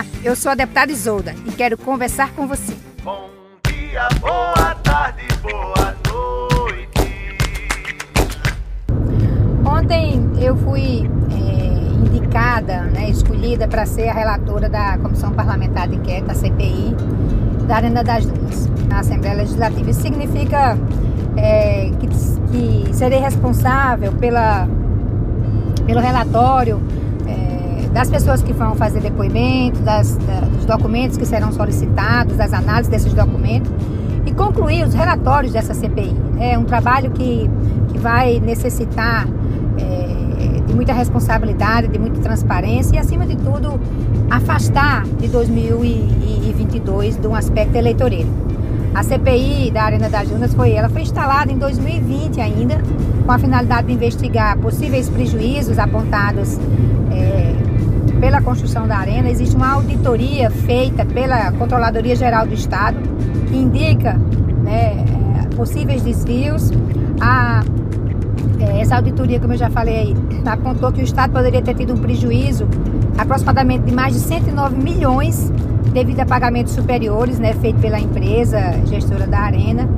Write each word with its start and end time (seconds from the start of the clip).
Olá, 0.00 0.06
eu 0.24 0.34
sou 0.34 0.52
a 0.52 0.54
deputada 0.54 0.90
Isolda 0.90 1.34
e 1.46 1.52
quero 1.52 1.76
conversar 1.76 2.32
com 2.32 2.46
você. 2.46 2.74
Bom 3.04 3.28
dia, 3.68 4.08
boa 4.18 4.74
tarde, 4.82 5.26
boa 5.42 5.94
noite. 6.08 7.28
Ontem 9.62 10.22
eu 10.40 10.56
fui 10.56 11.06
é, 11.30 12.06
indicada, 12.06 12.84
né, 12.84 13.10
escolhida 13.10 13.68
para 13.68 13.84
ser 13.84 14.08
a 14.08 14.14
relatora 14.14 14.70
da 14.70 14.96
Comissão 14.96 15.32
Parlamentar 15.32 15.86
de 15.86 15.96
Inquérito, 15.96 16.30
a 16.30 16.34
CPI, 16.34 16.96
da 17.68 17.76
Arena 17.76 18.02
das 18.02 18.24
Dunas, 18.24 18.70
na 18.88 19.00
Assembleia 19.00 19.36
Legislativa. 19.36 19.90
Isso 19.90 20.00
significa 20.00 20.78
é, 21.36 21.90
que, 22.00 22.06
que 22.06 22.94
serei 22.94 23.18
responsável 23.18 24.12
pela, 24.12 24.66
pelo 25.84 26.00
relatório 26.00 26.80
das 27.92 28.08
pessoas 28.08 28.42
que 28.42 28.52
vão 28.52 28.74
fazer 28.74 29.00
depoimento, 29.00 29.80
das, 29.80 30.16
da, 30.16 30.40
dos 30.40 30.64
documentos 30.64 31.16
que 31.16 31.26
serão 31.26 31.52
solicitados, 31.52 32.36
das 32.36 32.52
análises 32.52 32.88
desses 32.88 33.12
documentos 33.12 33.70
e 34.24 34.32
concluir 34.32 34.84
os 34.84 34.94
relatórios 34.94 35.52
dessa 35.52 35.74
CPI. 35.74 36.14
É 36.38 36.58
um 36.58 36.64
trabalho 36.64 37.10
que, 37.10 37.50
que 37.92 37.98
vai 37.98 38.38
necessitar 38.40 39.26
é, 39.78 40.60
de 40.60 40.74
muita 40.74 40.92
responsabilidade, 40.92 41.88
de 41.88 41.98
muita 41.98 42.20
transparência 42.20 42.96
e, 42.96 42.98
acima 42.98 43.26
de 43.26 43.36
tudo, 43.36 43.80
afastar 44.30 45.04
de 45.04 45.28
2022 45.28 47.16
de 47.16 47.26
um 47.26 47.34
aspecto 47.34 47.76
eleitoreiro. 47.76 48.28
A 48.94 49.04
CPI 49.04 49.70
da 49.70 49.84
Arena 49.84 50.08
das 50.08 50.28
Dunas 50.28 50.52
foi, 50.52 50.72
ela 50.72 50.88
foi 50.88 51.02
instalada 51.02 51.52
em 51.52 51.58
2020 51.58 52.40
ainda, 52.40 52.80
com 53.24 53.32
a 53.32 53.38
finalidade 53.38 53.86
de 53.86 53.92
investigar 53.92 54.58
possíveis 54.58 55.08
prejuízos 55.08 55.78
apontados 55.78 56.58
pela 58.20 58.40
construção 58.42 58.86
da 58.86 58.98
arena. 58.98 59.30
Existe 59.30 59.56
uma 59.56 59.72
auditoria 59.72 60.50
feita 60.50 61.04
pela 61.04 61.50
Controladoria 61.52 62.14
Geral 62.14 62.46
do 62.46 62.54
Estado 62.54 62.98
que 63.48 63.56
indica 63.56 64.14
né, 64.62 65.04
é, 65.50 65.54
possíveis 65.56 66.02
desvios. 66.02 66.70
A, 67.20 67.64
é, 68.60 68.80
essa 68.80 68.96
auditoria, 68.96 69.40
como 69.40 69.54
eu 69.54 69.58
já 69.58 69.70
falei 69.70 69.96
aí, 69.96 70.16
apontou 70.44 70.92
que 70.92 71.00
o 71.00 71.04
Estado 71.04 71.32
poderia 71.32 71.62
ter 71.62 71.74
tido 71.74 71.94
um 71.94 71.98
prejuízo 71.98 72.68
aproximadamente 73.16 73.84
de 73.84 73.94
mais 73.94 74.14
de 74.14 74.20
109 74.20 74.76
milhões 74.76 75.50
devido 75.92 76.20
a 76.20 76.26
pagamentos 76.26 76.72
superiores, 76.72 77.38
né, 77.38 77.52
feito 77.54 77.80
pela 77.80 77.98
empresa 77.98 78.60
gestora 78.86 79.26
da 79.26 79.40
arena, 79.40 79.88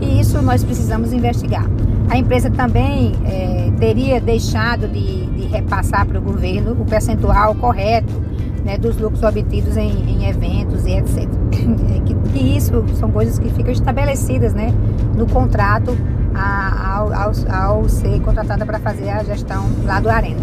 e 0.00 0.20
isso 0.20 0.40
nós 0.40 0.64
precisamos 0.64 1.12
investigar. 1.12 1.66
A 2.08 2.16
empresa 2.16 2.50
também 2.50 3.14
é, 3.24 3.61
teria 3.92 4.18
deixado 4.18 4.88
de, 4.88 5.26
de 5.26 5.46
repassar 5.48 6.06
para 6.06 6.18
o 6.18 6.22
governo 6.22 6.72
o 6.72 6.84
percentual 6.86 7.54
correto 7.54 8.22
né, 8.64 8.78
dos 8.78 8.96
lucros 8.96 9.22
obtidos 9.22 9.76
em, 9.76 9.90
em 10.08 10.30
eventos 10.30 10.86
e 10.86 10.92
etc. 10.92 11.28
que, 12.06 12.14
que, 12.30 12.56
isso 12.56 12.82
são 12.98 13.10
coisas 13.10 13.38
que 13.38 13.50
ficam 13.50 13.70
estabelecidas 13.70 14.54
né, 14.54 14.72
no 15.14 15.26
contrato 15.26 15.94
a, 16.34 16.96
ao, 16.96 17.12
ao, 17.12 17.32
ao, 17.50 17.88
ser 17.90 18.18
contratada 18.20 18.64
para 18.64 18.78
fazer 18.78 19.10
a 19.10 19.22
gestão 19.24 19.66
lá 19.84 20.00
do 20.00 20.08
Arena. 20.08 20.40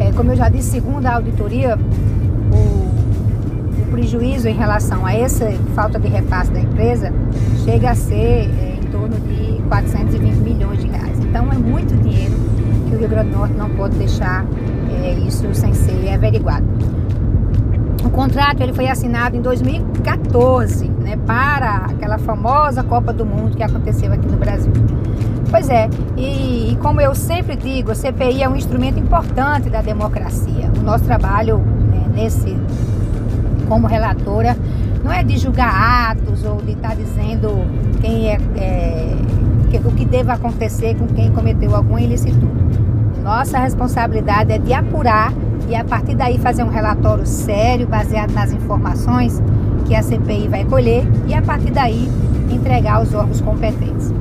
É, 0.00 0.10
como 0.12 0.32
eu 0.32 0.36
já 0.36 0.48
disse, 0.48 0.70
segundo 0.70 1.04
a 1.04 1.16
auditoria, 1.16 1.76
o, 2.50 2.56
o 2.56 3.90
prejuízo 3.90 4.48
em 4.48 4.54
relação 4.54 5.04
a 5.04 5.12
essa 5.12 5.50
falta 5.74 5.98
de 5.98 6.08
repasse 6.08 6.50
da 6.50 6.60
empresa 6.60 7.12
chega 7.62 7.90
a 7.90 7.94
ser 7.94 8.14
é, 8.48 8.78
em 8.82 8.86
torno 8.90 9.16
de 9.20 9.60
420 9.68 10.34
milhões 10.36 10.80
de. 10.80 10.85
Então 11.36 11.52
é 11.52 11.58
muito 11.58 11.94
dinheiro 11.96 12.34
que 12.88 12.94
o 12.94 12.98
Rio 12.98 13.08
Grande 13.10 13.28
do 13.28 13.36
Norte 13.36 13.54
não 13.58 13.68
pode 13.68 13.94
deixar 13.98 14.46
é, 15.04 15.12
isso 15.18 15.46
sem 15.52 15.74
ser 15.74 16.08
averiguado. 16.14 16.64
O 18.02 18.08
contrato 18.08 18.62
ele 18.62 18.72
foi 18.72 18.88
assinado 18.88 19.36
em 19.36 19.42
2014, 19.42 20.88
né, 20.88 21.18
para 21.26 21.88
aquela 21.90 22.16
famosa 22.16 22.82
Copa 22.82 23.12
do 23.12 23.26
Mundo 23.26 23.54
que 23.54 23.62
aconteceu 23.62 24.10
aqui 24.14 24.26
no 24.26 24.38
Brasil. 24.38 24.72
Pois 25.50 25.68
é, 25.68 25.90
e, 26.16 26.72
e, 26.72 26.76
como 26.76 27.02
eu 27.02 27.14
sempre 27.14 27.54
digo, 27.54 27.90
a 27.90 27.94
CPI 27.94 28.42
é 28.42 28.48
um 28.48 28.56
instrumento 28.56 28.98
importante 28.98 29.68
da 29.68 29.82
democracia. 29.82 30.72
O 30.80 30.82
nosso 30.82 31.04
trabalho 31.04 31.58
né, 31.58 32.06
nesse, 32.14 32.56
como 33.68 33.86
relatora, 33.86 34.56
não 35.04 35.12
é 35.12 35.22
de 35.22 35.36
julgar 35.36 36.12
atos 36.12 36.44
ou 36.44 36.62
de 36.62 36.72
estar 36.72 36.96
dizendo 36.96 37.50
quem 38.00 38.30
é, 38.30 38.38
é 38.56 39.16
o 39.84 39.92
que 39.92 40.04
deva 40.04 40.34
acontecer 40.34 40.94
com 40.96 41.06
quem 41.06 41.30
cometeu 41.32 41.74
alguma 41.74 42.00
ilicitude. 42.00 42.46
Nossa 43.22 43.58
responsabilidade 43.58 44.52
é 44.52 44.58
de 44.58 44.72
apurar 44.72 45.32
e 45.68 45.74
a 45.74 45.84
partir 45.84 46.14
daí 46.14 46.38
fazer 46.38 46.62
um 46.62 46.68
relatório 46.68 47.26
sério, 47.26 47.86
baseado 47.86 48.32
nas 48.32 48.52
informações 48.52 49.42
que 49.86 49.94
a 49.94 50.02
CPI 50.02 50.48
vai 50.48 50.64
colher 50.64 51.04
e 51.26 51.34
a 51.34 51.42
partir 51.42 51.70
daí 51.70 52.08
entregar 52.50 52.96
aos 52.96 53.12
órgãos 53.12 53.40
competentes. 53.40 54.12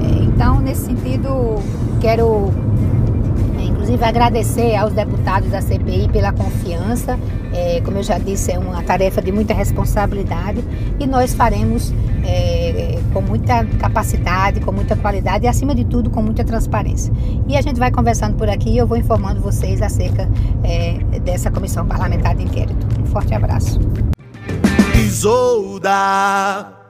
É, 0.00 0.24
então, 0.24 0.60
nesse 0.60 0.86
sentido, 0.86 1.56
quero 2.00 2.52
inclusive 3.84 4.04
agradecer 4.04 4.76
aos 4.76 4.92
deputados 4.92 5.50
da 5.50 5.60
CPI 5.60 6.08
pela 6.08 6.32
confiança. 6.32 7.18
É, 7.52 7.80
como 7.84 7.98
eu 7.98 8.02
já 8.02 8.18
disse, 8.18 8.50
é 8.50 8.58
uma 8.58 8.82
tarefa 8.82 9.20
de 9.20 9.30
muita 9.30 9.52
responsabilidade 9.52 10.64
e 10.98 11.06
nós 11.06 11.34
faremos 11.34 11.92
é, 12.24 12.93
com 13.14 13.22
muita 13.22 13.64
capacidade, 13.78 14.60
com 14.60 14.72
muita 14.72 14.96
qualidade 14.96 15.44
e, 15.44 15.48
acima 15.48 15.72
de 15.72 15.84
tudo, 15.84 16.10
com 16.10 16.20
muita 16.20 16.44
transparência. 16.44 17.14
E 17.48 17.56
a 17.56 17.62
gente 17.62 17.78
vai 17.78 17.92
conversando 17.92 18.36
por 18.36 18.48
aqui 18.48 18.70
e 18.70 18.78
eu 18.78 18.86
vou 18.86 18.98
informando 18.98 19.40
vocês 19.40 19.80
acerca 19.80 20.28
é, 20.64 20.98
dessa 21.20 21.50
comissão 21.50 21.86
parlamentar 21.86 22.34
de 22.34 22.42
inquérito. 22.42 22.86
Um 23.00 23.06
forte 23.06 23.32
abraço. 23.32 23.78
Isolda. 24.96 26.83